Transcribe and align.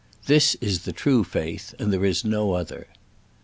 This 0.25 0.55
is 0.61 0.79
the 0.85 0.93
true 0.93 1.23
faith, 1.23 1.75
and 1.77 1.93
there 1.93 2.03
is 2.03 2.25
no 2.25 2.53
other. 2.53 2.87